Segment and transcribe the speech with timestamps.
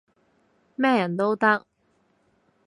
[0.77, 1.63] 咩人都得